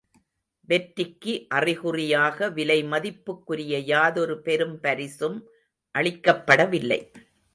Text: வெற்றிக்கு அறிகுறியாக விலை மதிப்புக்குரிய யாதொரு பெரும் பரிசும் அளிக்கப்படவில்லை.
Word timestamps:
வெற்றிக்கு 0.69 1.33
அறிகுறியாக 1.49 2.49
விலை 2.49 2.77
மதிப்புக்குரிய 2.83 3.77
யாதொரு 3.85 4.41
பெரும் 4.41 4.79
பரிசும் 4.79 5.37
அளிக்கப்படவில்லை. 5.95 6.99